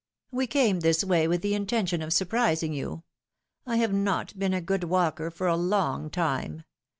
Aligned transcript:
We 0.31 0.47
came 0.47 0.79
this 0.79 1.03
way, 1.03 1.27
with 1.27 1.43
the 1.43 1.53
intention 1.53 2.01
of 2.01 2.11
surprising 2.11 2.73
yon. 2.73 3.03
I 3.67 3.77
have 3.77 3.93
not 3.93 4.33
been 4.39 4.55
a 4.55 4.59
good 4.59 4.85
walker 4.85 5.29
for 5.29 5.45
a 5.45 5.55
long 5.55 6.09
time. 6.09 6.63